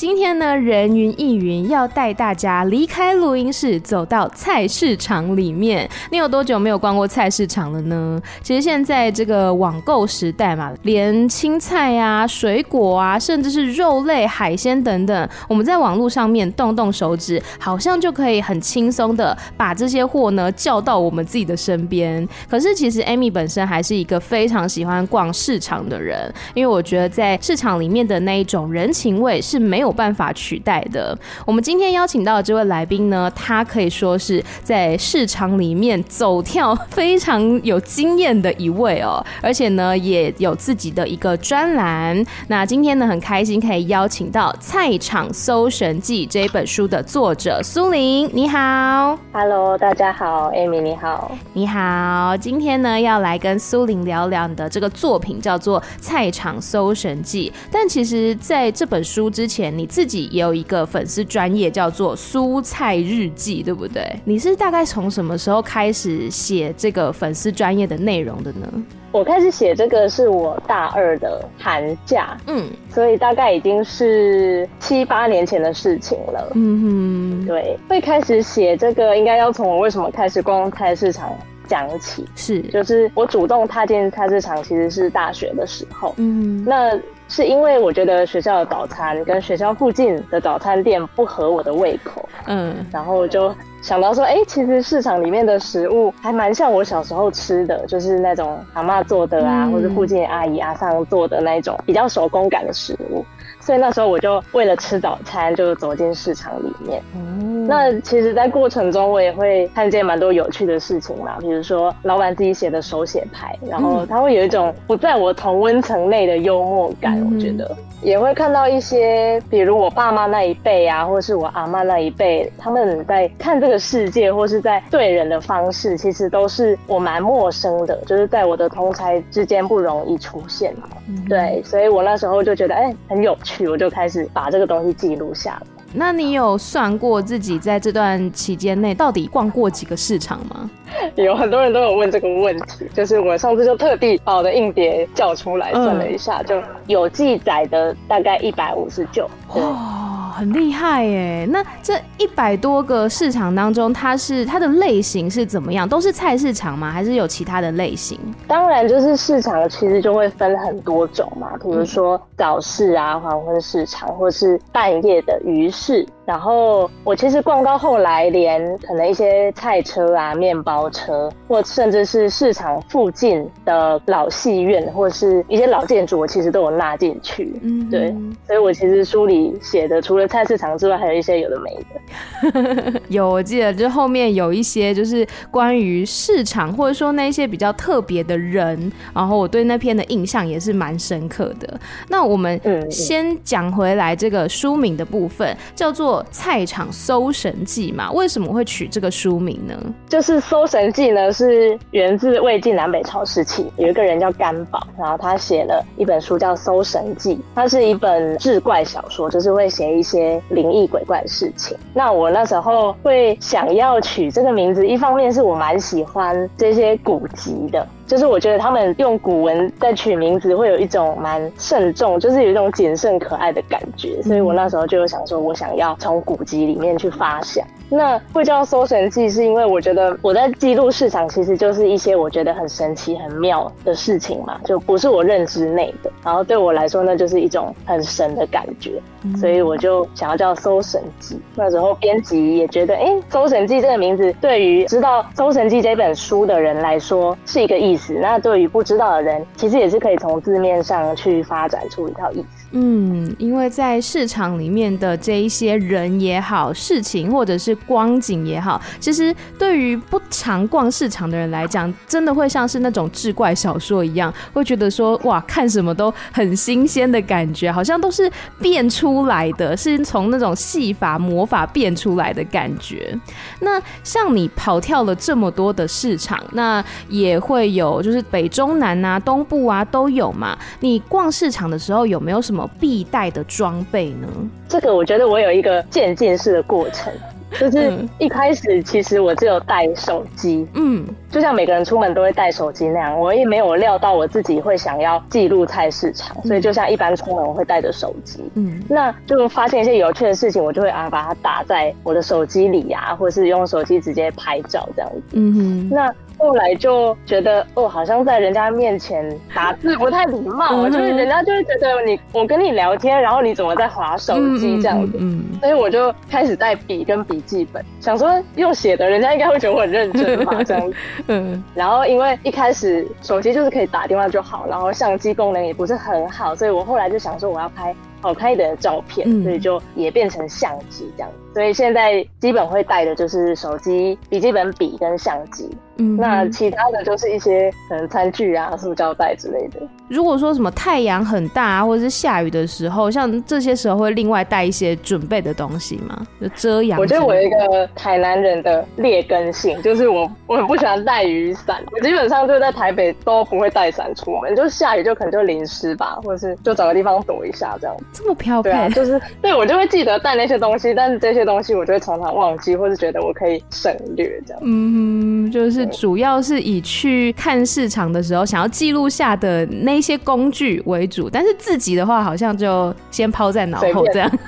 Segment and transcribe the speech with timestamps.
[0.00, 5.86] 今天呢，人云亦云要带大家离开录音室，走到菜市场里面。
[6.10, 8.18] 你有多久没有逛过菜市场了呢？
[8.42, 22.26] 其实现在这个网购时代嘛，连青菜啊、水果啊，甚至是肉类、海鲜等等，我们在网络上面动动手指，好像就可以很轻松的把这些货呢叫到我们自己的身边。
[22.48, 29.89] 可是其实 Amy 本身还是一个非常喜欢逛市场的人，因为我觉得在市场里面的那一种人情味是没有。
[29.90, 31.18] 有办法取代的。
[31.44, 42.24] 我们今天邀请到的这位来宾呢，他可以说是在市场里面走跳非常有经验的一位哦，而且呢也有自己的一个专栏。
[42.46, 52.36] 那今天呢很开心可以邀请到《菜场搜神记》这一本书的作者苏玲，你好，Hello，大家好，Amy 你好，你好。
[52.36, 59.76] 今天呢要来跟苏玲聊聊你的这个作品叫做《菜场搜神记》，但其实在这本书之前。
[59.80, 64.04] 你自己也有一个粉丝专业叫做“蔬菜日记”，对不对？
[64.26, 68.70] 你是大概从什么时候开始写这个粉丝专业的内容的呢？
[69.10, 76.52] 我开始写这个是我大二的寒假，嗯，所以大概已经是七八年前的事情了。
[76.54, 81.34] 嗯哼，对，会开始写这个，应该要从我为什么开始逛菜市场
[81.66, 82.26] 讲起。
[82.36, 86.14] 是，就是我主动踏进菜市场，其实是大学的时候。
[86.18, 87.00] 嗯，那。
[87.30, 103.24] 是因为我觉得学校的早餐跟学校附近的早餐店不合我的胃口，嗯，然后就想到说，哎、欸，其实市场里面的食物还蛮像我小时候吃的，就是那种阿嬷做的啊，嗯、或者附近阿姨阿上做的那种比较手工感的食物。
[103.60, 107.00] 所以那时候我就为了吃早餐，就走进市场里面。
[107.14, 107.29] 嗯，
[107.70, 117.70] 那其实，在过程中我也会看见蛮多有趣的事情嘛，比如说老板自己写的手写牌，然后他会有一种不在我同温层内的幽默感，我觉得。
[118.02, 130.74] 也会看到一些，比如我爸妈那一辈啊，或是我阿妈那一辈，他们在看这个世界，或是在对人的方式，其实都是我蛮陌生的，就是在我的同侪之间不容易出现。
[131.08, 135.66] 嗯、对，所以我那时候就觉得，哎、欸，很有趣，我就开始把这个东西记录下来。
[135.92, 140.70] 那你有算过自己在这段期间内到底逛过几个市场吗？
[141.14, 149.28] 有很多人都有问这个问题，就是我上次就特地把我的硬碟叫出来算了一下，嗯、就有记载的大概一百五十九。
[149.54, 151.46] 哇很厉害耶！
[151.50, 155.86] 那这一百多个市场当中，它是它的类型是怎么样？
[155.86, 156.90] 都是菜市场吗？
[156.90, 158.18] 还是有其他的类型？
[158.46, 166.06] 当然，就是市场其实就会分很多种嘛，比如说早市啊、黄昏市场，或是半夜的鱼市。
[166.24, 177.52] 然后我其实逛到后来，连可能一些菜车啊、面包车，或甚至是市场附近的老戏院，或是一些老建筑，我其实都有纳进去。
[177.62, 178.14] 嗯，对，
[178.46, 183.00] 所以我其实书里写的，除了菜市场之外，还有一些有的没的。
[183.08, 191.80] 有，我记得就后面有一些就是关于市场，或者说那一些比较特别的人，然后我对那篇的印象也是蛮深刻的。
[192.08, 192.60] 那我们
[192.90, 196.24] 先讲回来这个书名的部分，叫做。
[196.30, 199.74] 菜场搜神记嘛，为什么会取这个书名呢？
[200.08, 211.76] 就是搜神记呢，是源自魏晋南北朝时期，有一个人叫甘宝，然后他写了一本书叫《搜神记》，它是一本志怪小说，就是会写一些灵异鬼怪的事情。
[211.92, 217.86] 那我那时候会想要取这个名字，一方面是我蛮喜欢这些古籍的。
[218.10, 227.64] 就是我觉得他们用古文在取名字，会有一种蛮慎重，就是有一种谨慎可爱的感觉，所以我那时候就有想说，我想要从古籍里面去发想。
[227.90, 236.10] 那会叫搜神记，是因为我觉得我在记录市场，其实就是一些我觉得很神奇、很妙的事情嘛，就不是我认知内的。
[236.24, 239.02] 然后对我来说，那就是一种很神的感觉，
[239.38, 241.40] 所以我就想要叫搜神记。
[241.56, 252.59] 那时候编辑也觉得，哎、欸，搜神记这个名字对于知道搜神记这本书的人来说是一个意思，那对于不知道的人，其实也是可以从字面上去发展出一套意思。
[252.72, 268.30] 嗯，因为在市场里面的这一些人也好，事情或者是光景也好，其实对于不常逛市场的人来讲，真的会像是那种志怪小说一样，会觉得说哇，看什么都很新鲜的感觉，好像都是
[268.60, 273.18] 变出来的，是从那种戏法魔法变出来的感觉。
[273.60, 280.56] 那像你跑跳了这么多的市场，那也会有就是北中南啊、东部啊都有嘛。
[280.78, 284.26] 你逛市场的时候有没有什么必带的装备呢？
[284.68, 287.12] 这个我觉得我有一个渐进式的过程。
[287.58, 306.14] 就是一开始，其实我只有带手机，嗯，就像每个人出门都会带手机那样，我也没有料到我自己会想要记录菜市场，所以就像一般出门我会带着手机，嗯，那就发现一些有趣的事情，我就会啊把它打在我的手机里呀，或者是用手机直接拍照这样子，嗯哼，那。
[306.40, 320.96] 后来就觉得哦，好像在人家面前打字不太礼貌，就是人家就会觉得你我跟你聊天，然后你怎么在划手机这样子，嗯，所以我就开始带笔跟笔记本，想说用写的，人家应该会觉得我很认真嘛， 这样子，
[321.28, 335.68] 嗯，然后因为一开始手机就是可以打电话就好，然后相机功能也不是很好，所以我后来就想说我要拍好看一点的照片，所以就也变成相机这样，所以现在基本会带的就是手机、笔记本、笔跟相机。
[336.00, 339.80] 嗯，那其他的就是一些可能餐具啊、塑胶袋之类的。
[340.08, 346.26] 如果说什么太阳很大啊，或者是下雨的时候，像这些时候会另外带一些准备的东西吗？
[346.40, 346.98] 就遮阳。
[346.98, 351.76] 我觉得我有一个台南人的劣根性，就是我我很不喜欢带雨伞。
[351.92, 357.94] 我基本上就在台北都不会带伞出门，就是下雨就可能就淋湿吧，或者是就找个地方躲一下这样。
[358.12, 364.62] 这么飘配，对啊，就是对我就会记得带那些东西，但是这些东西我就会常常忘记，或是觉得我可以省略这样。
[364.64, 365.89] 嗯，就是。
[365.92, 374.30] 主要是以去看市场的时候想要记录下的那些工具为主，但是自己的话好像就先抛在脑后这样。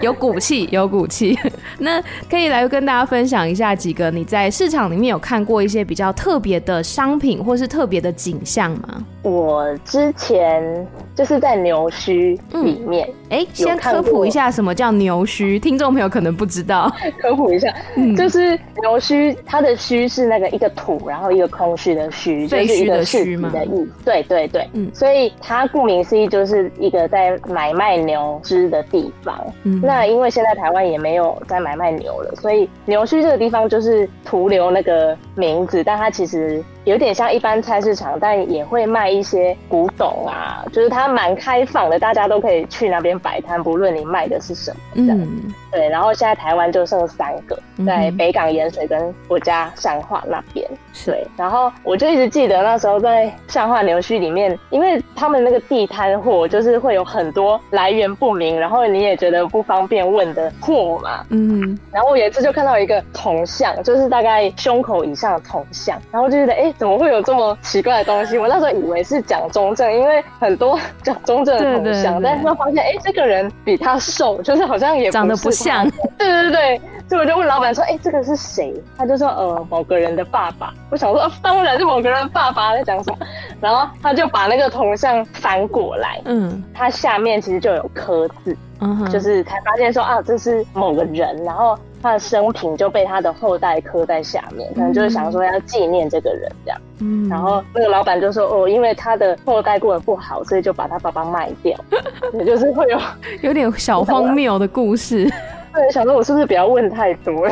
[0.00, 1.38] 有骨气，有骨气。
[1.78, 9.04] 那可以来跟大家分享一下几个你在市场里面有看过一些比较特别的商品或是特别的景象吗？
[9.28, 16.90] 我之前就是在牛墟里面，哎、先科普一下什么叫牛墟，听众朋友可能不知道，
[17.20, 23.92] 科普一下，嗯、就是牛墟，它的墟是那个一个土，然后一个空虚的虚，就是一个市集的意思。
[24.04, 29.38] 对对对，嗯，所以它顾名思义就是一个在买卖牛只的地方。
[29.64, 36.64] 嗯，那因为现在台湾也没有在买卖牛了，所以牛墟这个地方就是徒留那个名字，但它其实。
[36.88, 44.76] 有点像一般菜市场，但也会卖一些古董啊，就是它蛮开放的，大家都可以去那边摆摊，不论你卖的是什么。
[44.94, 45.18] 这样。
[45.18, 45.88] 嗯，对。
[45.88, 50.64] 然后现在台湾就剩三个，在北港盐水跟我家善化那边。
[51.04, 51.26] 对。
[51.36, 61.24] 然后我就一直记得那时候在善化牛墟里面，因为他们那个地摊货就是会有很多来源不明，然后你也觉得不方便问的货嘛。
[61.30, 61.78] 嗯。
[61.90, 66.58] 然后我有一次就看到一个铜像，就是大概胸口以上的铜像，然后就觉得哎。
[66.58, 68.38] 欸怎么会有这么奇怪的东西？
[68.38, 75.90] 我那时候以为是蒋中正，因为很多 蒋中正的铜像，但是他发现，哎、欸，这个人比他瘦，就是好像也不长得不像。
[76.16, 78.72] 对对对，所以我就问老板说，哎、这个是谁？
[78.96, 80.72] 他就说，呃，某个人的爸爸。
[80.90, 83.18] 我想说，当然是某个人的爸爸在讲什么。
[83.60, 91.78] 然后他就把那个铜像翻过来，嗯，他下面其实就有刻字，嗯，就是才发现说啊，这是某个人，然后。
[92.02, 96.80] 他的生平就被他的后代刻在下面，可能就是想说要纪念这个人这样。
[97.00, 101.78] 嗯，然后那个老板就说：“哦，因为他的后代过得不好，所以就把他爸爸卖掉。
[102.34, 102.98] ”也就是会有
[103.42, 105.30] 有点小荒谬的故事。
[105.78, 107.48] 对，想说我是不是不要问太多？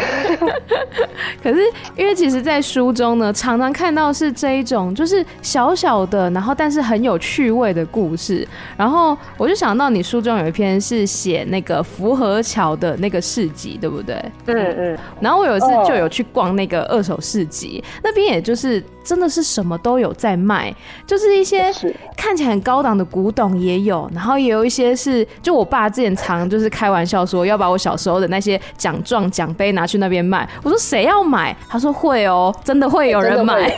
[1.40, 1.60] 可是
[1.96, 8.46] 因为其实，在书中呢，常常看到是这一种，就是小小的，然后但是很有趣味的故事。
[8.76, 14.16] 然后我就想到，你书中有一篇是写那个福和桥的那个市集，对不对？
[14.46, 14.98] 嗯嗯。
[15.20, 18.82] 然后我有一次就有去逛那个二手市集，那边也就是。
[19.06, 20.74] 真的是什么都有在卖，
[21.06, 21.72] 就是一些
[22.16, 30.48] 看起来很高档的古董也有，然后也有一些是，就我爸之前常就是开玩笑说要把我小时候的那些奖状奖杯拿去那边卖。
[30.64, 31.56] 我说谁要买？
[31.68, 33.72] 他说会哦，真的会有人买。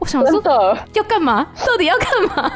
[0.00, 0.42] 我想说
[0.94, 1.46] 要干嘛？
[1.64, 2.52] 到底要干嘛？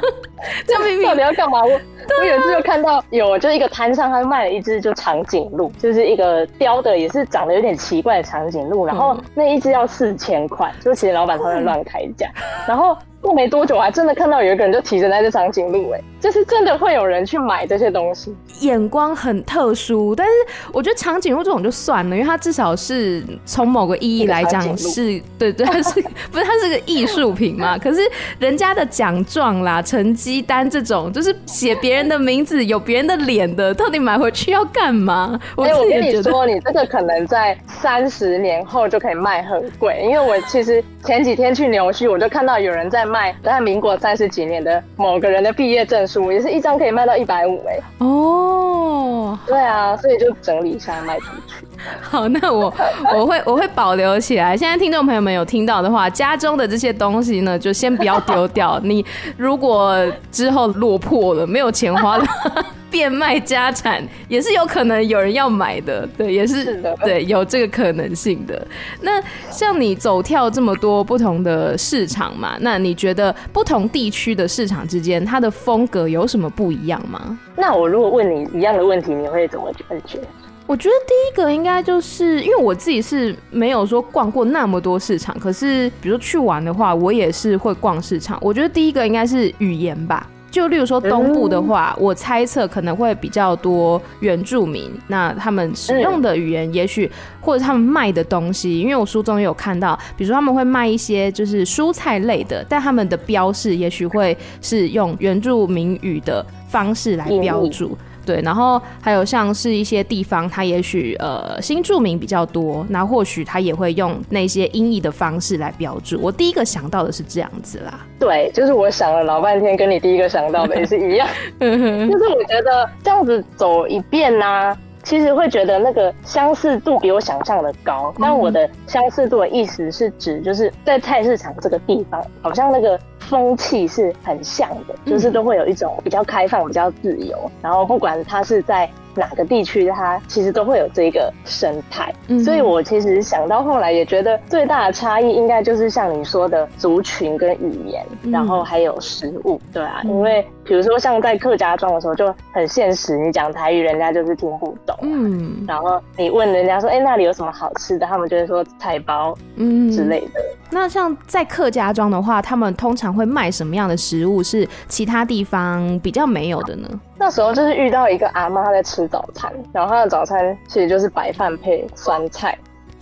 [0.67, 1.65] 这明明到底要干嘛？
[1.65, 1.81] 我
[2.21, 12.29] 我有一次就看到有，就一个摊上他卖了一只就长颈鹿，就是一个雕的，也是长得有点奇怪的长颈鹿，然后那一只要四千块，就其实老板他在乱开价。
[12.67, 20.15] 然后过没多久，我还真的看到有一个人就提着那只长颈鹿，哎，就是真的会有人去买这些东西，眼光很特殊。
[20.15, 20.33] 但是
[20.73, 27.77] 我觉得长颈鹿这种就算了，因为它至少是从某个意义来讲是对对，它是不是它是个艺术品嘛？
[27.83, 28.01] 可是
[28.39, 35.39] 人家的奖状啦、成绩单这种，就是写别人的名字、有别人的脸的，到底买回去要干嘛？
[35.57, 47.81] 我我跟你说，你这个可能在三十年后就可以卖很贵，因为我其实前几天去牛墟，我就看到有人在卖，在民国三十几年的某个人的毕业证书，也是一张可以卖到一百五哎。
[47.99, 51.65] 哦，对啊，所以就整理一下卖出去。
[52.03, 52.73] 好，那我
[53.15, 54.57] 我会我会保留起来。
[54.57, 58.81] 现在听众朋友们有听到的话，家中的这些东西呢，就先不要丢掉。
[58.83, 59.05] 你
[59.37, 59.97] 如果
[60.33, 66.07] 之后落魄了，没有钱花的话，变卖家产也是有可能有人要买的。
[66.17, 68.67] 对，也是，对，有这个可能性的。
[69.03, 77.39] 那像你走跳这么多不同的市场嘛，那你觉得不同地区的市场之间，它的风格有什么不一样吗？
[77.57, 80.19] 那我如果问你一样的问题，你会怎么感觉？
[80.67, 88.39] 我觉得第一个应该就是因为我自己是没有说逛过那么多市场，可是比如说去玩的话，我也是会逛市场。
[88.43, 107.97] 我觉得第一个应该是语言吧，就例如说东部的话，我猜测可能会比较多原住民，那他们使用的语言也许或者他们卖的东西，因为我书中也有看到，比如说他们会卖一些就是蔬菜类的，但他们的标示也许会是用原住民语的方式来标注。
[108.29, 116.21] 对，然后还有像是一些地方，它也许呃新住民比较多，那或许它也会用那些音译的方式来标注。
[116.21, 118.05] 我第一个想到的是这样子啦。
[118.19, 121.27] 对，就是我想了老半天，跟你第一个想到的也是一样。
[121.59, 128.13] 就是我觉得这样子走一遍呢、啊，其实会觉得那个相似度比我想象的高。
[128.21, 133.01] 但我的相似度的意思是指，就是在菜市场这个地方，好像那个。
[133.29, 138.89] 风气是很像的，就是都会有一种比较开放、比较自由，然后不管它是在。
[139.15, 160.41] 哪个地区它其实都会有这个生态，嗯，所以我其实想到后来也觉得最大的差异应该就是像你说的族群跟语言，嗯，然后还有食物，对啊，嗯，因为比如说像在客家庄的时候就很现实，你讲台语人家就是听不懂，嗯，然后你问人家说，哎，欸，那里有什么好吃的，他们就会说菜包，嗯之类的。
[160.71, 166.87] 那像在客家庄的话，他们通常会卖什么样的食物是其他地方比较没有的呢？
[167.17, 172.57] 那时候就是遇到一个阿妈在吃早餐，然后她的早餐其实就是白饭配酸菜。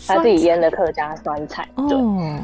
[0.06, 1.96] 他自己腌的客家酸菜，对。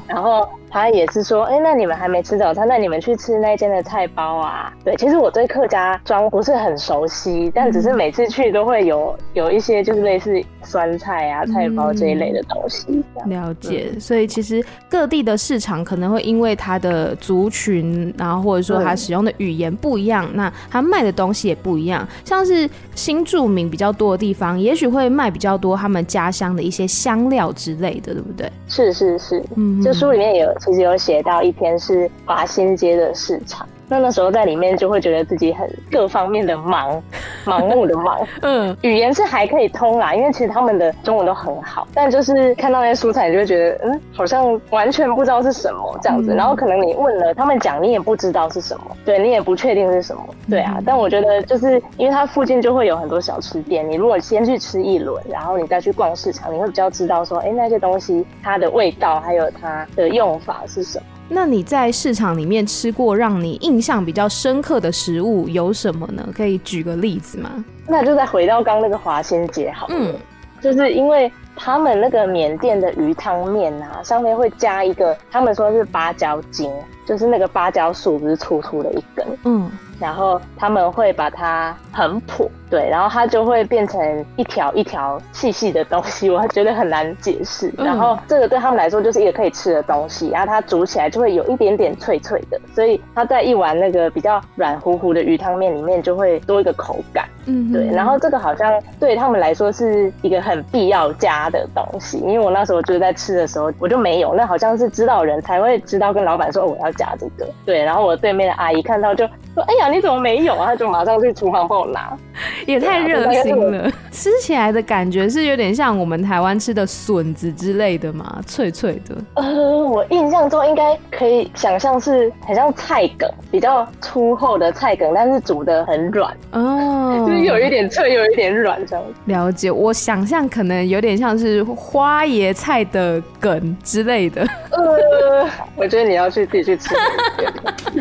[0.07, 4.73] 然后他也是说，哎，那你们还没吃早餐，那你们去吃那间的菜包啊？
[4.85, 13.03] 对，其实我对客家庄不是很熟悉，但只是每次去都会有有一些就是类似酸菜啊、菜包这一类的东西。
[13.27, 22.07] 了解，所以其实各地的市场可能会因为它的族群，然后或者说它使用的语言不一样，那它卖的东西也不一样。
[22.25, 28.53] 像是新住民比较多的地方，也许会卖比较多他们家乡的一些香料之类的，对不对？
[28.69, 33.67] 是是是，嗯，这书里面有其实有写到一篇是华新街的市场。
[33.93, 37.03] 那那时候在里面就会觉得自己很各方面的忙，
[37.45, 38.19] 盲目的忙。
[38.41, 46.35] 嗯，语言是还可以通啦，因为其实他们的中文都很好，但就是看到那些蔬菜，你就会觉得嗯，好像完全不知道是什么这样子。
[46.35, 50.23] 然后可能你问了他们讲，你也不知道是什么，对，你也不确定是什么。
[50.49, 61.05] 对啊，但我觉得就是因为它附近就会有很多小吃店，你如果先去吃一轮，然后你再去逛市场，你会比较知道说，哎、欸，那些东西它的味道还有它的用法是什么。
[61.35, 66.29] 那你在市场里面吃过让你印象比较深刻的食物有什么呢？
[66.35, 67.65] 可以举个例子吗？
[67.89, 70.15] 那就再回到刚那个华仙姐好了，嗯，
[70.61, 76.73] 就是因为他们那个缅甸的鱼汤面啊，上面会加一个，他们说是芭蕉精，
[77.07, 79.71] 就是那个芭蕉树不是粗粗的一根，嗯。
[80.01, 87.73] 然后他们会把它很破，对，然后它就会变成一条一条细细的东西，我觉得很难解释。
[87.79, 97.29] 然后这个对他们来说就是一个可以吃的东西，然后它煮起来就会有一点点脆脆的，所以它在一碗那个比较软乎乎的鱼汤面里面就会多一个口感。
[97.47, 97.87] 嗯，对。
[97.87, 107.49] 然后这个好像对他们来说是一个很必要加的东西，因为我那时候就是在吃的时候我就没有，那好像是知道人才会知道跟老板说我要加这个。
[107.65, 110.69] 对，然后我对面的阿姨看到就说：“哎呀。”你怎么没有啊？
[110.69, 112.17] 他就马上去厨房帮我拿，
[112.67, 113.91] 也太热心了。
[114.11, 119.15] 吃起来的感觉是有点像我们台湾吃的笋子之类的嘛，脆脆的。
[119.35, 119.45] 呃，
[119.87, 129.05] 我印象中应该可以想象是很像菜梗，比较粗厚的菜梗，但是煮的很软哦， 就是有一点脆，有一点软这样。
[129.27, 134.43] 了解，我想象可能有点像是花椰菜的梗之类的。
[134.71, 136.95] 呃，我觉得你要去自己去吃。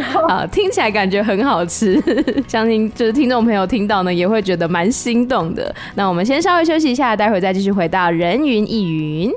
[0.01, 2.01] 好， 听起来感觉很好吃。
[2.47, 5.73] 相信就是听众朋友听到呢，也会觉得蛮心动的。
[5.95, 9.31] 那我们先稍微休息一下，待会再继续回到人云亦云。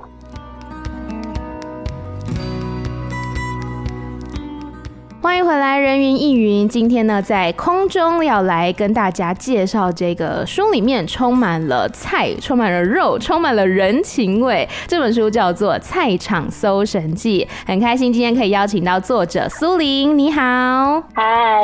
[5.25, 6.69] 欢迎回来，人云亦云。
[6.69, 14.69] 今天呢，在空中要来跟大家介绍这个书里面充满了菜、充满了肉、充满了人情味。
[14.87, 20.17] 这本书叫做《菜场搜神记》，很开心今天可以邀请到作者苏玲。
[20.19, 21.63] 你好，嗨，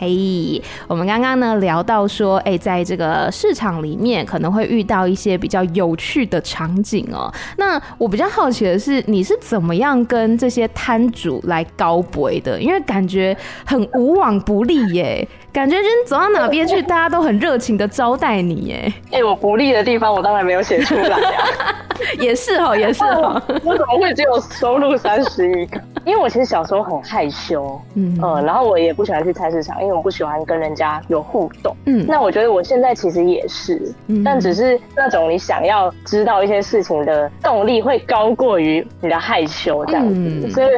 [0.00, 0.62] 嘿。
[0.88, 7.30] 我们刚刚呢聊到说，哎，在这个市场里面可能会遇到一些比较有趣的场景哦。
[7.58, 12.58] 那我比较好奇的是，你是怎么样跟这些摊主来交陪的？
[12.58, 13.36] 因为感感觉
[13.66, 18.92] 很无往不利耶，感觉就是走到哪边去，大家都很热情的招待你耶。
[19.10, 21.74] 哎、欸，我不利的地方我当然没有写出来啊，
[22.20, 23.42] 也是哦，也是哦。
[23.64, 25.80] 我怎么会只有收入三十一个？
[26.04, 31.76] 因为我其实小时候很害羞，嗯嗯，然后我也不喜欢去菜市场，因为我不喜欢跟人家有互动。
[31.86, 40.68] 嗯，那我觉得我现在其实也是，嗯，但只是那种你想要知道一些事情的动力会高过于你的害羞这样子，嗯、所以。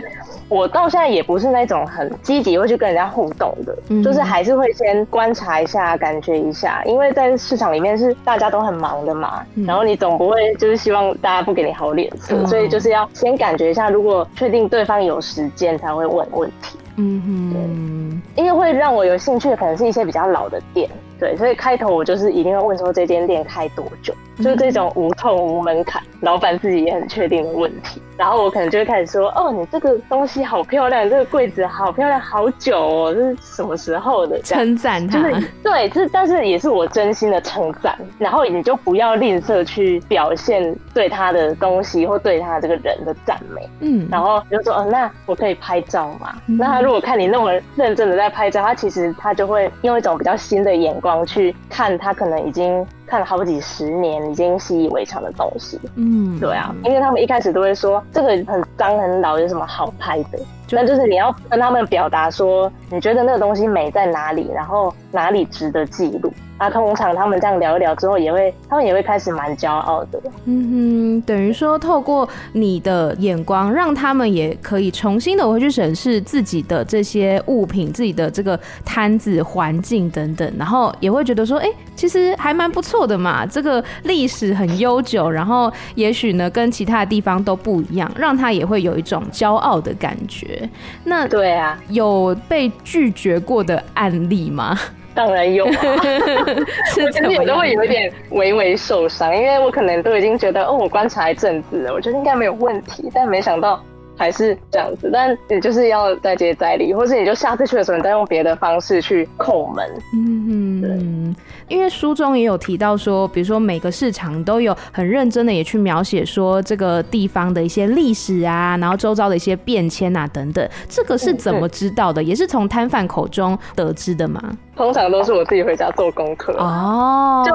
[0.49, 16.79] 我到现在也不是那种很积极会去跟人家互动的，嗯、就是还是会先观察一下，感觉一下，因为在市场里面是大家都很忙的嘛，嗯、然后你总不会就是希望大家不给你好脸色，嗯、所以就是要先感觉一下，如果确定对方有时间才会问问题。
[16.99, 20.89] 嗯哼，对，因为会让我有兴趣的可能是一些比较老的店。
[21.19, 28.01] 对，所以开头我就是一定要问说，这间店开多久，就是这种无痛无门槛，老板自己也很确定的问题。
[28.17, 34.39] 然后我可能就会开始说，哦，你这个东西好漂亮，这个柜子好漂亮，好久哦，这是什么时候的？
[34.43, 37.97] 称赞他，就是对，这但是也是我真心的称赞。
[38.19, 43.67] 然后你就不要吝啬去表现对他的东西或对他这个人的赞美。
[43.81, 46.35] 嗯，然后就说，哦，那我可以拍照吗？
[46.47, 51.07] 嗯、那他如果看你那么认真的在拍照，他其实他就会用一种比较新的眼光。
[51.07, 55.79] 光去看他可能已经看了好几十年，已经习以为常的东西。
[55.95, 60.39] 嗯，对啊，因为他们一开始都会说这个很脏很老，有什么好拍的？
[60.71, 66.33] 那就，就是你要跟他们表达说，你觉得那个东西美在哪里，然后哪里值得记录。
[66.59, 70.19] 啊，通常他们这样聊一聊之后，也会他们也会开始蛮骄傲的。
[70.47, 83.45] 嗯哼，等于说透过你的眼光，让他们也可以重新的回去审视自己的这些物品、自己的这个摊子环境等等，然后也会觉得说，哎、欸，其实还蛮不错的嘛。
[83.45, 90.56] 这个历史很悠久，然后也许呢跟其他的地方都不一样，让他也会有一种骄傲的感觉。
[91.05, 94.79] 那对啊，有被拒绝过的案例吗？
[95.15, 95.71] 当然有啊，
[97.03, 103.83] 我其实也都会有一点微微受伤，因为我可能都已经觉得，哦，我观察一阵子了，我觉得应该没有问题，但没想到
[104.17, 105.11] 还是这样子。
[105.13, 109.87] 但你就是要再接再厉，或是你就下次去的时候，你再用别的方式去叩门。
[110.15, 111.37] 嗯嗯，
[111.69, 122.23] 因为书中也有提到说，比如说每个市场都有很认真的也去描写说这个地方的一些历史啊，然后周遭的一些变迁啊等等，这个是怎么知道的？
[122.23, 124.41] 也是从摊贩口中得知的吗？
[124.77, 126.53] 通常都是我自己回家做功课。
[126.59, 127.43] 哦。
[127.47, 127.53] 就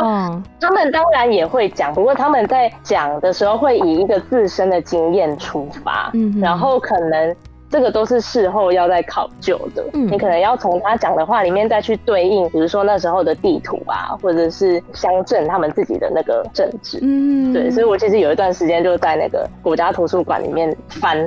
[0.59, 7.35] 他们当然也会讲，不过他们在讲的时候会以一个自身的经验出发，嗯，然后可能。
[7.71, 21.17] 这个都是事后要再考究的，嗯，你可能要从他讲的话里面再去对应，比如说那时候的地图啊，或者是乡镇他们自己的那个政治，嗯，对，所以我其实有一段时间就在那个国家图书馆里面翻，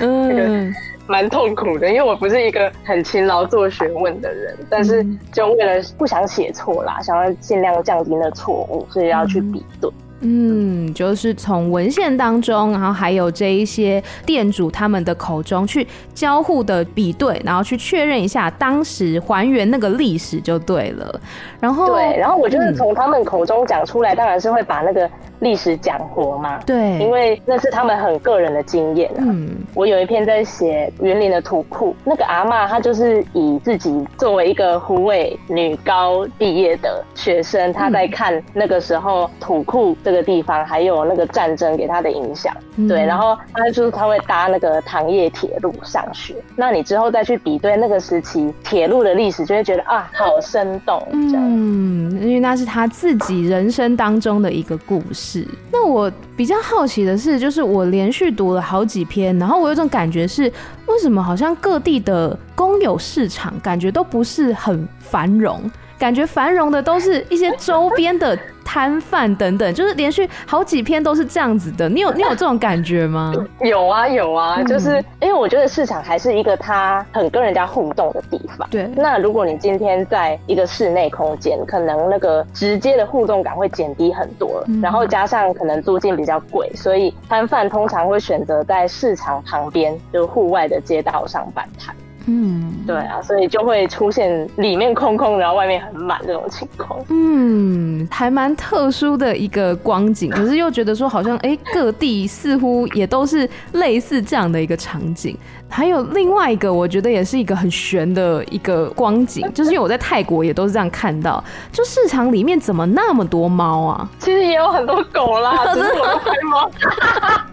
[0.00, 0.74] 嗯， 那个
[1.10, 9.90] 蛮痛苦的，因为我不是一个很勤劳做学问的人，但是就为了不想写错啦，想要尽量降低那错误，所以要去比对。
[10.22, 21.20] 嗯，就是从文献当中，然后还有这一些店主他们的口中去交互的比对，然后去确认一下当时还原那个历史就对了。
[21.58, 26.58] 然后对，然后我就是从他们口中讲出来，嗯、当然是会把那个历史讲活嘛。
[26.64, 29.18] 对，因为那是他们很个人的经验、啊。
[29.18, 39.80] 嗯，我有一篇在写云林的土库，那个阿嬷她就是以自己作为一个虎尾女高毕业的学生，她在看那个时候土库。
[40.02, 51.02] 这个地方还有那个战争给她的影响，嗯、对，然后她就是她会搭那个糖业铁路上学，那你之后再去比对那个时期铁路的历史，就会觉得啊，好生动。
[51.12, 55.29] 嗯，因为那是她自己人生当中的一个故事。
[55.70, 60.50] 那我比较好奇的是，就是我连续读了好几篇，然后我有种感觉是，
[60.86, 65.70] 为什么好像各地的公有市场感觉都不是很繁荣？
[65.98, 68.38] 感觉繁荣的都是一些周边的
[68.70, 71.88] 摊贩等等，就是连续好几篇都是这样子的。
[71.88, 73.32] 你有你有 这种感觉吗？
[73.62, 78.68] 有啊有啊，就是因为我觉得市场还是一个它很跟人家互动的地方。
[78.70, 78.88] 对。
[78.94, 91.92] 那如果你今天在一个室内空间，可能那个直接的互动感会减低很多，然后加上可能租金比较贵，所以摊贩通常会选择在市场旁边，就户外的街道上摆摊。
[92.26, 97.00] 嗯，对啊，所以就会出现里面空空，然后外面很满这种情况。
[97.08, 105.36] 嗯，还蛮特殊的一个光景，可是又觉得说好像哎、欸，各地似乎也都是类似这样的一个场景。
[105.68, 114.08] 还有另外一个，我觉得也是一个很玄的一个光景， 就是因为我在泰国也都是这样看到，就市场里面怎么那么多猫啊？
[114.18, 116.70] 其实也有很多狗啦， 只是我都拍猫。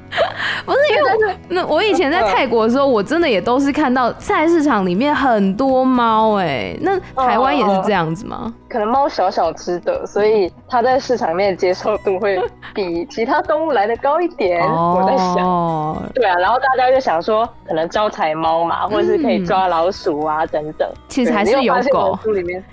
[0.66, 6.76] 不是因为那我以前在泰国的时候，我真的也都是看到菜市场里面很多猫哎。
[6.82, 8.54] 那台湾也是这样子吗？
[8.70, 12.38] 可能猫小小只的，所以它在市场里面的接受度会
[12.74, 14.62] 比其他动物来的高一点。
[14.62, 20.90] 我在想，对啊，然后大家就想说，可能招财猫嘛，或者是可以抓老鼠啊等等。
[21.08, 22.18] 其实还是有狗，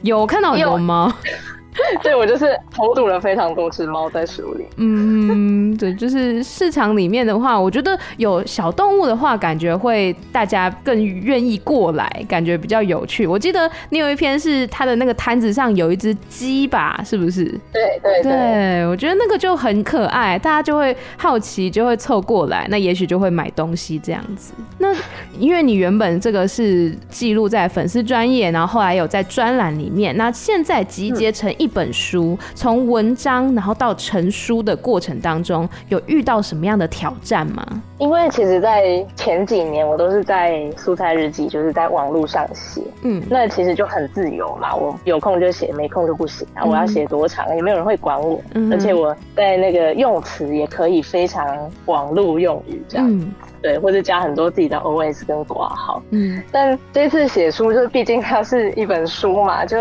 [0.02, 1.10] 有看到很多猫。
[2.02, 4.64] 对，我就是投毒了非常多只猫在书里。
[4.76, 13.26] 嗯，对，就是市场里面的话，我觉得有小动物的话，感觉会大家更愿意过来，感觉比较有趣。
[13.26, 17.44] 我记得你有一篇是他的那个摊子上有一只鸡吧，是不是？
[17.72, 24.52] 对对对，我觉得那个就很可爱，大家就会好奇，就会凑过来，那也许就会买东西这样子。
[24.78, 24.94] 那
[25.40, 31.63] 因为你原本这个是记录在粉丝专业，然后后来有在专栏里面，那现在集结成一。
[31.64, 37.66] 一本书从文章然后到成书的过程当中，有遇到什么样的挑战吗？
[37.96, 51.46] 因为其实，在前几年我都是在蔬菜日记，就是在网络上写，嗯，那其实就很自由嘛，我有空就写，没空就不写啊，我要写多长也没有人会管我，嗯、而且我在那个用词也可以非常
[51.86, 53.10] 网络用语这样。
[53.10, 53.32] 嗯
[53.64, 59.78] 对，或者加很多自己的 OS 跟挂号，嗯，但这次写书，就是毕竟它是一本书嘛，就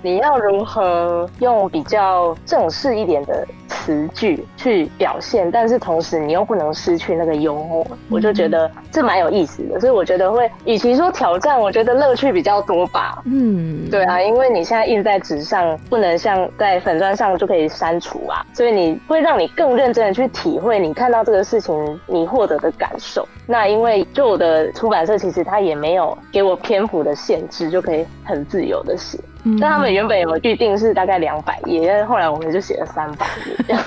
[0.00, 3.46] 你要如何用比较正式一点的
[3.88, 23.26] 词句去表现，但是同时你又不能失去那个幽默，我就觉得这蛮有意思的，所以我觉得会，与其说挑战，我觉得乐趣比较多吧，嗯，对啊，因为你现在印在纸上，不能像在粉砖上就可以删除啊，所以你会让你更认真的去体会你看到这个事情你获得的感受。
[23.46, 29.18] 那因为就我的出版社，其实它也没有给我篇幅的限制，就可以很自由的写。
[29.60, 33.82] 但他们原本有预定是大概两百页，但是后来我们就写了三百页，这 样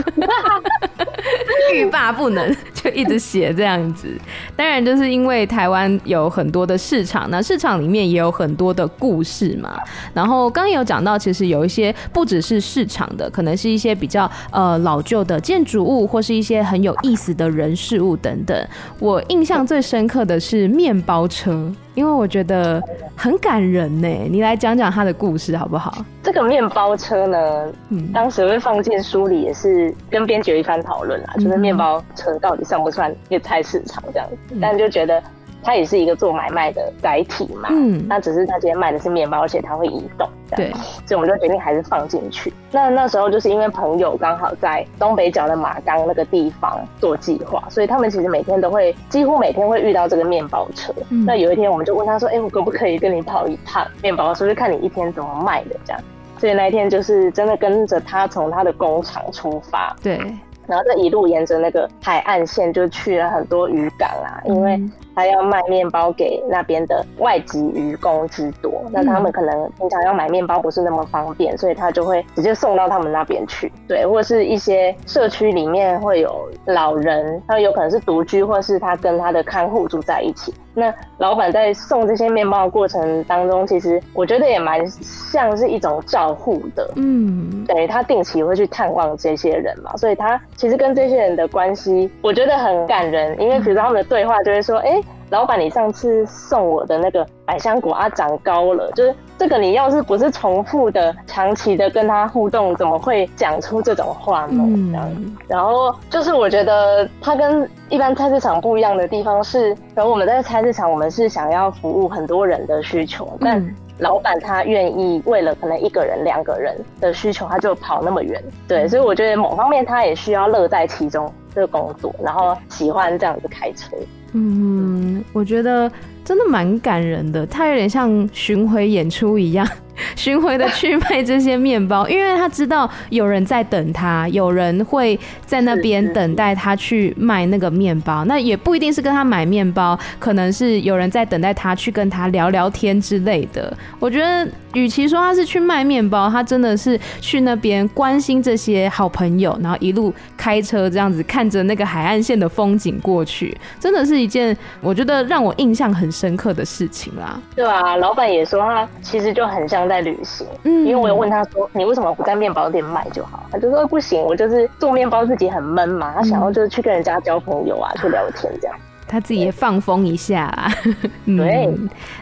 [1.73, 4.07] 欲罢不能，就一直写这样子。
[4.55, 9.77] 当然，就是因为台湾有很多的市场，那市场里面也有很多的故事嘛。
[10.13, 18.67] 然后刚刚有讲到，其实有一些不只是市场的，可能是一些比较呃老旧的建筑物，或是一些很有意思的人事物等等。
[18.99, 21.71] 我印象最深刻的是面包车。
[21.93, 22.81] 因为我觉得
[23.15, 26.03] 很感人呢，你来讲讲他的故事好不好？
[26.23, 35.21] 这个面包车呢，嗯，当时会放进书里也是跟编辑有一番讨论啦，就是面包车到底算不算一个菜市场这样子，嗯，但就觉得。
[35.63, 40.71] 它也是一个做买卖的载体嘛，嗯，那只是他今天卖的是面包，而且它会移动，对，
[41.05, 42.51] 所以我们就决定还是放进去。
[42.71, 50.93] 那那时候就是因为朋友刚好在东北角的马岗那个地方做计划，所以他们其实每天都会，几乎每天会遇到这个面包车。
[51.09, 56.01] 嗯、那有一天我们就问他说：“哎、欸，我可不可以跟你跑一趟面包车，就看你一天怎么卖的这样？”
[56.39, 60.17] 所以那一天就是真的跟着他从他的工厂出发，对，
[60.65, 64.81] 然后这一路沿着那个海岸线就去了很多渔港啊，因为。
[65.15, 73.71] 他要卖面包给那边的外籍渔工之多，那他们可能平常要买面包不是那么方便，所以他就会直接送到他们那边去。
[73.87, 80.53] 对，或者是一些社区里面会有老人，他有可能是独居，或是他跟他的看护住在一起。
[80.73, 95.03] 那老板在送这些面包的过程当中，其实我觉得也蛮像是一种照护的，嗯，等于他定期会去探望这些人嘛，所以他其实跟这些人的关系，我觉得很感人，因为比如说他们的对话就会说，哎、欸。
[95.31, 98.91] 老板，你上次送我的那个百香果啊，长高了。
[98.91, 104.61] 就是这个，你要是不是重复的、长期的跟他互动，怎么会讲出这种话呢？
[104.91, 105.35] 这样。
[105.47, 113.65] 然后就是我觉得他跟一般菜市场不一样的地方是，可能我们在菜市场，我们是想要服务很多人的需求，但
[113.99, 118.43] 老板他愿意为了可能一个人、两个人的需求，他就跑那么远。
[118.67, 123.95] 对，所以我觉得某方面他也需要乐在其中这个工作，然后喜欢这样子开车。
[124.33, 125.91] 嗯，我觉得
[126.23, 129.67] 真的蛮感人的，它有点像巡回演出一样，
[130.15, 138.25] 巡回的去卖这些面包，因为他知道有人在等他，有人会在那边等待他去卖那个面包。
[138.25, 143.75] 那也不一定是跟他买面包，可能是有人在等待他去跟他聊聊天之类的。
[143.99, 157.39] 我觉得，与其说他是去卖面包，他真的是去那边关心这些好朋友，然后一路开车这样子看着那个海岸线的风景过去，真的是一件我觉得让我印象很深刻的事情啦。
[157.55, 163.45] 对啊，老板也说他其实就很像在旅行，嗯，因为我有问他说，你为什么不在面包店卖就好？
[163.51, 168.75] 他就说不行，我就是做面包自己很闷嘛，他想要就是去跟人家交朋友啊，去聊天这样。
[169.07, 170.71] 他自己也放风一下啊。
[171.27, 171.69] 对，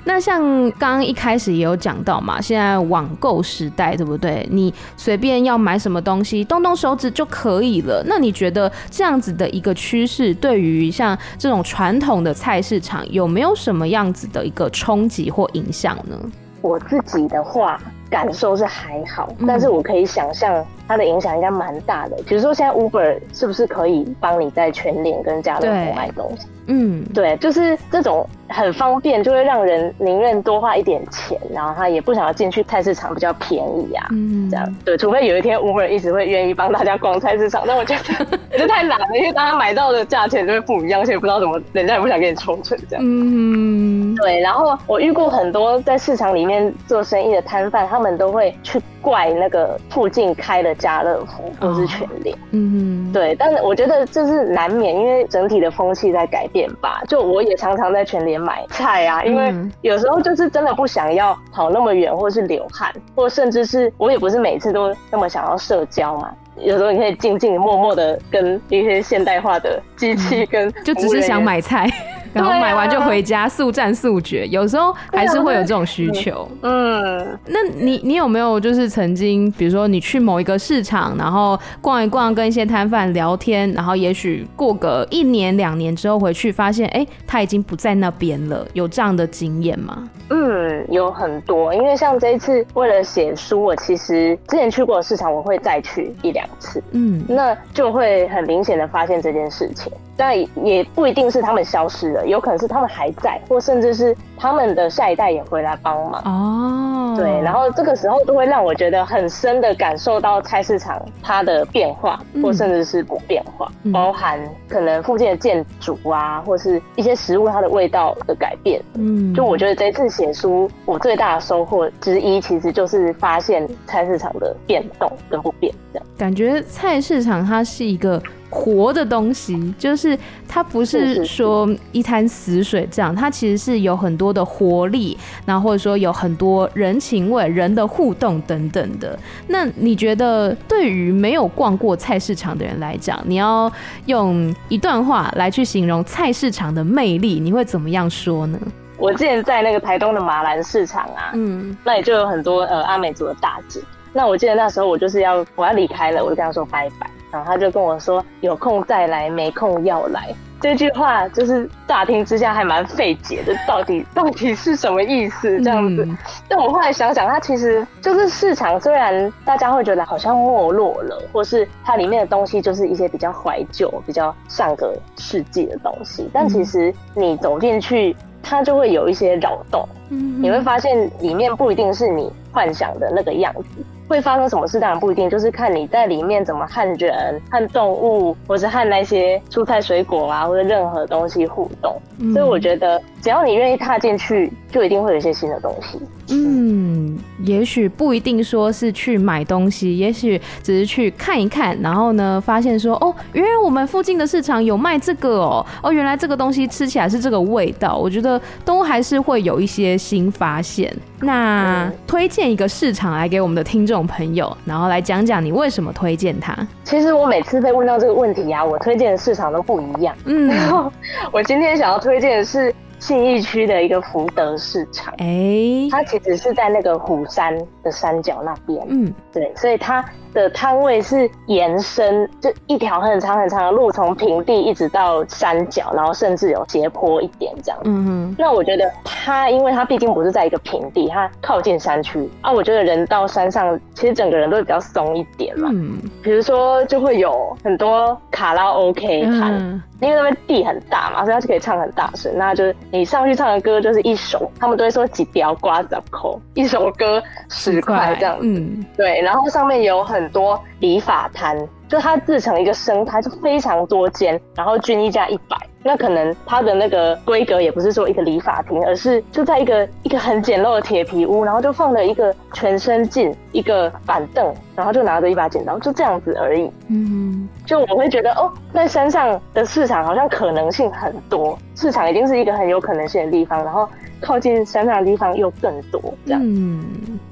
[0.06, 4.48] 那像刚刚一开始也有讲到嘛，现在网购时代，对不对？
[4.50, 8.04] 你随便要买什么东西，动动手指就可以了。
[8.08, 16.18] 那你觉得这样子的一个趋势，对于像这种传统的菜市场，有没有什么样子的一个冲击或影响呢？
[16.62, 17.80] 我自己的话。
[18.10, 22.18] 感受是还好，但是我可以想象它的影响应该蛮大的。
[22.28, 26.48] 比如说现在 Uber 是不是可以帮你在全联跟家乐福买东西？
[26.72, 34.08] 嗯，对，就是这种很方便，就会让人宁愿多花一点钱，然后他也不想要进去菜市场比较便宜啊。
[34.12, 43.04] 嗯，这样对，除非有一天 Uber 一直会愿意帮大家逛菜市场，但我觉得 这太难了，因为大家买到的价钱就会不一样，而且不知道怎么人家也不想给你抽成这样。
[43.06, 44.40] 嗯，对。
[44.40, 48.00] 然后我遇过很多在市场里面做生意的摊贩，他。
[48.00, 57.02] 他们都会去怪那个附近开的家乐福或是全联，嗯嗯，对，但是我觉得这是难免，因为整体的风气在改变吧。
[57.08, 66.32] 就我也常常在全联买菜啊，因为有时候就是真的不想要跑那么远，或是流汗，或甚至是我也不是每次都那么想要社交嘛。
[66.58, 71.90] 有时候你可以静静默默的跟一些现代化的机器跟、嗯、就只是想买菜。
[72.34, 74.48] 然后买完就回家，速战速决。
[74.48, 76.48] 有时候还是会有这种需求。
[76.62, 88.66] 嗯，那你你有没有就是曾经，比如说你去某一个市场，然后逛一逛，跟一些摊贩聊天，然后也许过个一年两年之后回去，发现哎，他已经不在那边了。
[88.74, 90.10] 有这样的经验吗？
[90.30, 91.74] 嗯，有很多。
[91.74, 96.82] 因为像这一次为了写书，我其实之前去过的市场，我会再去一两次。
[96.92, 99.92] 嗯，那就会很明显的发现这件事情。
[100.20, 106.22] 但也不一定是他们消失了，有可能是他们还在，或甚至是他们的下一代也回来帮忙。
[106.26, 118.82] 哦，对，然后这个时候都会让我觉得很深的感受到菜市场它的变化，或甚至是不变化，嗯、包含可能附近的建筑啊，或是一些食物它的味道的改变。
[118.96, 126.06] 嗯，就我觉得这次写书，我最大的收获之一，其实就是发现菜市场的变动跟不变这样。
[126.18, 128.22] 感觉菜市场它是一个。
[128.50, 139.18] 活的东西，就是它不是说一滩死水这样，它其实是有很多的活力，然后或者说有很多人情味、人的互动等等的。
[139.48, 143.72] 那你觉得，对于没有逛过菜市场的人来讲，你要
[144.08, 148.60] 用一段话来去形容菜市场的魅力，你会怎么样说呢？
[148.98, 153.80] 我之前在那个台东的马兰市场啊，嗯，那里就有很多呃阿美族的大姐。
[154.12, 157.10] 那我记得那时候我就是要我要离开了，我就跟她说拜拜。
[157.32, 165.58] 然后他就跟我说：“有空再来，没空要来。”这句话就是乍听之下还蛮费解的，到底到底是什么意思？
[165.62, 166.04] 这样子。
[166.06, 166.18] 嗯、
[166.50, 178.14] 但我后来想想，它其实就是市场，虽然大家会觉得好像没落了，或是它里面的东西就是一些比较怀旧、比较上个世纪的东西，但其实你走进去，
[178.44, 179.88] 它就会有一些扰动。
[180.10, 183.86] 嗯，你会发现里面不一定是你幻想的那个样子。
[184.10, 191.96] 会发生什么事当然不一定，就是看你在里面怎么和人、和动物，或是和那些蔬菜水果啊，或者任何东西互动。
[192.18, 196.00] 嗯、所以我觉得，只要你愿意踏进去，就一定会有一些新的东西。
[196.32, 207.98] 嗯，也许不一定说是去买东西，也许只是去看一看，然后呢，发现说哦，原来我们附近的市场有卖这个哦，哦，原来这个东西吃起来是这个味道。
[207.98, 210.96] 我觉得都还是会有一些新发现。
[211.22, 216.56] 那、嗯、推荐一个市场来给我们的听众朋友，然后来讲讲你为什么推荐他。
[216.84, 220.16] 其实我每次被问到这个问题啊，我推荐的市场都不一样。
[220.26, 220.92] 嗯，然 后
[221.32, 225.14] 我今天想要推荐的是信义区的一个福德市场。
[225.18, 228.86] 哎、欸，它其实是在那个虎山的山脚那边。
[228.90, 230.04] 嗯，对，所以它。
[230.34, 237.80] 的摊位是延伸，就一条很长很长的路，从平地一直到山脚，然后甚至有斜坡一点这样。
[237.84, 238.36] 嗯哼。
[238.38, 242.52] 那我觉得它，因为它毕竟不是在一个平地，它靠近山区啊。
[242.52, 245.70] 我觉得人到山上，其实整个人都会比较松一点嘛。
[245.72, 246.00] 嗯。
[246.22, 252.32] 比如说，就会有很多卡拉 OK 摊，因为那边地很大嘛，所以他就可以唱很大声。
[252.36, 258.46] 那就是你上去唱的歌就是一首，他们都会说几条瓜子扣，一首歌十块这样子。
[258.46, 259.22] 嗯，对。
[259.22, 265.58] 然后上面有很很多理发摊，就它自成一个生态，就非常多间，然后均一价一百。
[265.82, 276.70] 那可能它的那个规格也不是说一个理发厅，而是就在一个一个很简陋的铁皮屋，然后就放了一个全身镜，一个板凳，然后就拿着一把剪刀，就这样子而已。
[276.90, 283.88] 嗯，就我会觉得哦，在山上的市场好像可能性很多，市场已经是一个很有可能性的地方，然后
[284.20, 286.42] 靠近山上的地方又更多这样。
[286.44, 286.84] 嗯，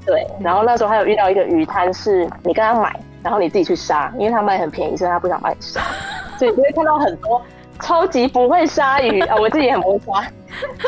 [0.06, 0.26] 对。
[0.40, 5.82] 然后那时候还有遇到一个鱼摊，是你跟他买，然后你自己去杀，因为他卖很便宜，所以他不想帮你杀，
[6.38, 7.42] 所以你会看到很多。
[7.80, 9.36] 超级不会杀鱼啊！
[9.40, 10.30] 我自己也很不会杀，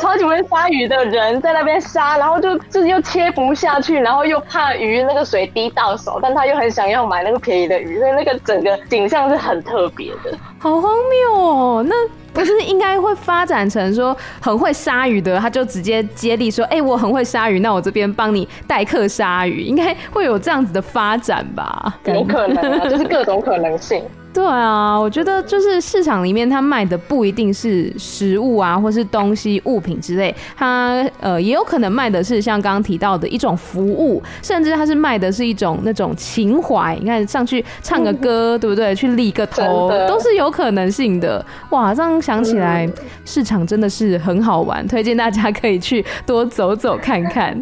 [0.00, 10.37] 超级不会杀鱼的人在那边杀，然后就自己又切不下去，然后又怕鱼那个水滴到手，但他又很想要买那个便宜的鱼，所以那个整个景象是很特别的。
[10.59, 11.85] 好荒谬哦！
[11.88, 11.94] 那
[12.33, 21.98] 不是应该会发展成说很会杀鱼的，他就直接接力说：“哎、欸，我很会杀鱼，那我这边帮你代客杀鱼。”应该会有这样子的发展吧？
[22.05, 24.05] 有可能啊，就是各种可能性。
[24.32, 36.96] 对啊，我觉得就是市场里面他卖的不一定是食物啊，或是东西物品之类，他呃也有可能卖的是像刚刚提到的一种服务，甚至他是卖的是一种那种情怀。
[37.00, 38.94] 你看上去唱个歌，嗯、对不对？
[38.94, 41.44] 去立个头，都是有可能性的。
[41.70, 42.92] 哇，这样想起来，嗯、
[43.24, 47.60] 市场真的是很好玩，推荐大家可以去多走走看看。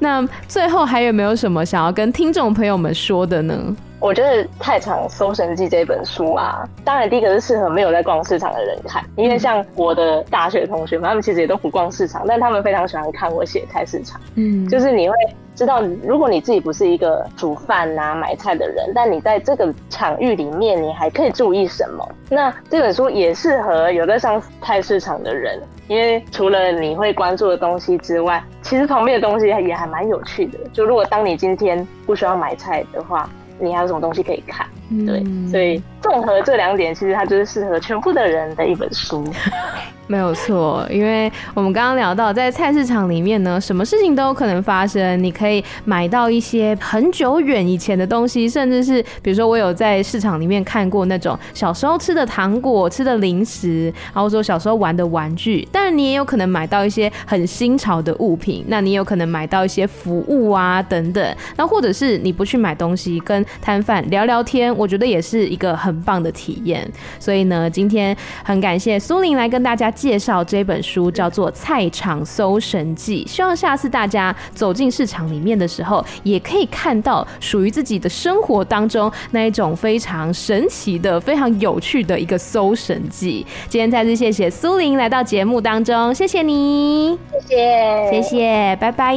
[0.00, 3.74] 那最后还有没有什么想要跟听众朋友们说的呢？
[4.00, 14.18] 我觉得《菜场搜神记》这本书啊，当然第一个是适合没有在逛市场的人看，因为像我的大学同学们，他们其实也都不逛市场，但他们非常喜欢看我写菜市场。
[14.36, 15.14] 嗯，就是你会
[15.54, 22.08] 知道，如果你自己不是一个煮饭啊、买菜的人，但你在这个场域里面，你还可以注意什么？
[22.30, 30.58] 那这本书也适合有在上菜市场的人，因为除了你会关注的东西之外，其实旁边的东西也还蛮有趣的。
[30.72, 33.28] 就如果当你今天不需要买菜的话，
[33.60, 34.66] 你还有什么东西可以看？
[35.06, 39.24] 对，所以综合这两点，其实它就是适合全部的人的一本书。
[40.10, 45.22] 没有错，因为我们刚刚聊到，在菜市场里面呢，什么事情都有可能发生。
[45.22, 55.66] 你可以买到一些很久远以前的东西，甚至是比如说，我有在市场里面看过那种小时候吃的糖果、吃的零食，然后说小时候玩的玩具。
[55.70, 61.36] 当然，你也有可能买到一些很新潮的物品，那你有可能买到一些服务啊等等。
[61.54, 66.84] 那或者是你不去买东西，跟摊贩聊聊天，我觉得也是一个很棒的体验。
[67.20, 69.88] 所以呢，今天很感谢苏玲来跟大家。
[70.00, 83.46] 介绍这本书叫做《菜场搜神记》，希望下次大家走进市场里面的时候，也可以看到属于自己的生活当中那一种非常神奇的、非常有趣的一个搜神记。
[83.68, 89.14] 今天再次谢谢苏玲来到节目当中，谢谢你，谢谢，谢谢，拜拜。